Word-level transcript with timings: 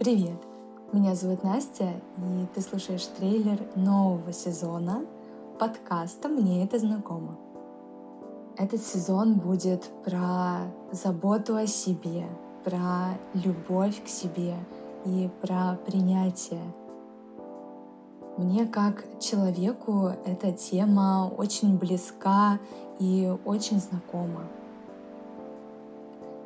Привет! 0.00 0.40
Меня 0.94 1.14
зовут 1.14 1.44
Настя, 1.44 1.90
и 2.16 2.46
ты 2.54 2.62
слушаешь 2.62 3.04
трейлер 3.18 3.60
нового 3.76 4.32
сезона 4.32 5.04
подкаста 5.58 6.30
«Мне 6.30 6.64
это 6.64 6.78
знакомо». 6.78 7.36
Этот 8.56 8.80
сезон 8.80 9.34
будет 9.34 9.90
про 10.02 10.72
заботу 10.90 11.54
о 11.54 11.66
себе, 11.66 12.24
про 12.64 13.18
любовь 13.34 14.02
к 14.02 14.08
себе 14.08 14.54
и 15.04 15.28
про 15.42 15.78
принятие. 15.84 16.64
Мне 18.38 18.64
как 18.64 19.04
человеку 19.20 20.12
эта 20.24 20.50
тема 20.50 21.30
очень 21.36 21.76
близка 21.76 22.58
и 22.98 23.30
очень 23.44 23.78
знакома. 23.78 24.44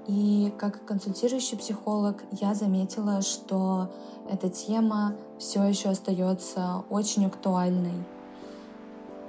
И 0.07 0.53
как 0.59 0.85
консультирующий 0.85 1.57
психолог 1.57 2.23
я 2.31 2.55
заметила, 2.55 3.23
что 3.23 3.91
эта 4.31 4.51
тема 4.51 5.15
все 5.39 5.63
еще 5.63 5.89
остается 5.89 6.85
очень 6.91 7.27
актуальной. 7.27 8.05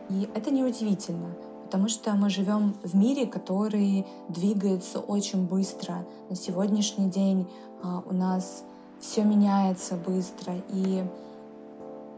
И 0.09 0.29
это 0.35 0.51
неудивительно, 0.51 1.33
потому 1.63 1.87
что 1.87 2.13
мы 2.13 2.29
живем 2.29 2.75
в 2.83 2.95
мире, 2.95 3.25
который 3.25 4.05
двигается 4.27 4.99
очень 4.99 5.47
быстро. 5.47 6.05
На 6.29 6.35
сегодняшний 6.35 7.09
день 7.09 7.47
а, 7.81 8.03
у 8.05 8.13
нас 8.13 8.63
все 8.99 9.23
меняется 9.23 9.95
быстро, 9.95 10.53
и 10.69 11.03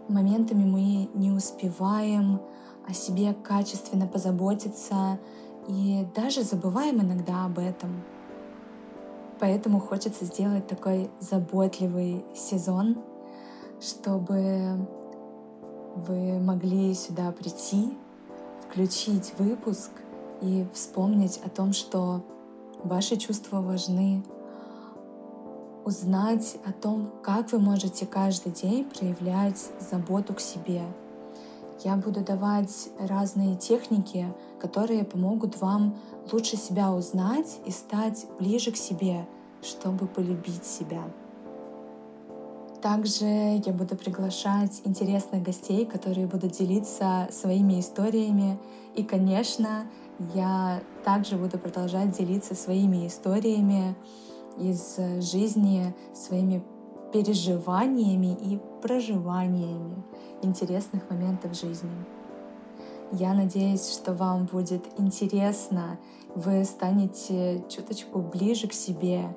моментами 0.07 0.63
мы 0.63 1.09
не 1.13 1.31
успеваем 1.31 2.41
о 2.87 2.93
себе 2.93 3.33
качественно 3.33 4.07
позаботиться 4.07 5.19
и 5.67 6.05
даже 6.15 6.43
забываем 6.43 7.01
иногда 7.01 7.45
об 7.45 7.59
этом. 7.59 8.03
Поэтому 9.39 9.79
хочется 9.79 10.25
сделать 10.25 10.67
такой 10.67 11.09
заботливый 11.19 12.25
сезон, 12.35 12.97
чтобы 13.79 14.87
вы 15.95 16.39
могли 16.39 16.93
сюда 16.93 17.31
прийти, 17.31 17.93
включить 18.67 19.33
выпуск 19.37 19.91
и 20.41 20.65
вспомнить 20.73 21.39
о 21.43 21.49
том, 21.49 21.73
что 21.73 22.23
ваши 22.83 23.17
чувства 23.17 23.61
важны, 23.61 24.23
узнать 25.85 26.57
о 26.65 26.73
том, 26.73 27.09
как 27.23 27.51
вы 27.51 27.59
можете 27.59 28.05
каждый 28.05 28.51
день 28.51 28.83
проявлять 28.83 29.69
заботу 29.79 30.33
к 30.33 30.39
себе. 30.39 30.81
Я 31.83 31.95
буду 31.95 32.21
давать 32.21 32.89
разные 32.99 33.55
техники, 33.55 34.25
которые 34.59 35.05
помогут 35.05 35.61
вам 35.61 35.95
лучше 36.31 36.57
себя 36.57 36.91
узнать 36.91 37.59
и 37.65 37.71
стать 37.71 38.25
ближе 38.39 38.71
к 38.71 38.77
себе, 38.77 39.25
чтобы 39.61 40.07
полюбить 40.07 40.65
себя. 40.65 41.03
Также 42.81 43.25
я 43.25 43.73
буду 43.73 43.95
приглашать 43.95 44.81
интересных 44.85 45.41
гостей, 45.41 45.85
которые 45.85 46.27
будут 46.27 46.51
делиться 46.51 47.27
своими 47.31 47.79
историями. 47.79 48.59
И, 48.95 49.03
конечно, 49.03 49.87
я 50.35 50.81
также 51.03 51.37
буду 51.37 51.57
продолжать 51.57 52.15
делиться 52.17 52.55
своими 52.55 53.07
историями 53.07 53.95
из 54.59 54.97
жизни, 55.19 55.95
своими 56.13 56.63
переживаниями 57.11 58.37
и 58.41 58.59
проживаниями 58.81 60.03
интересных 60.41 61.09
моментов 61.09 61.55
жизни. 61.55 61.89
Я 63.11 63.33
надеюсь, 63.33 63.89
что 63.89 64.13
вам 64.13 64.45
будет 64.45 64.85
интересно, 64.97 65.97
вы 66.35 66.63
станете 66.65 67.63
чуточку 67.69 68.19
ближе 68.19 68.67
к 68.67 68.73
себе 68.73 69.33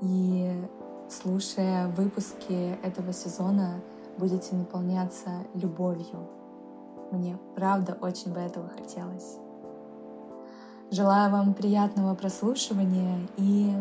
и 0.00 0.52
слушая 1.08 1.88
выпуски 1.88 2.78
этого 2.82 3.12
сезона, 3.12 3.80
будете 4.16 4.54
наполняться 4.54 5.30
любовью. 5.54 6.28
Мне 7.10 7.38
правда 7.54 7.96
очень 8.00 8.32
бы 8.32 8.40
этого 8.40 8.68
хотелось. 8.68 9.38
Желаю 10.90 11.30
вам 11.30 11.54
приятного 11.54 12.14
прослушивания 12.14 13.20
и 13.36 13.72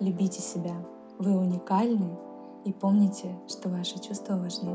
любите 0.00 0.40
себя. 0.40 0.74
Вы 1.18 1.36
уникальны 1.36 2.16
и 2.64 2.72
помните, 2.72 3.34
что 3.46 3.68
ваши 3.68 3.98
чувства 4.00 4.36
важны. 4.36 4.74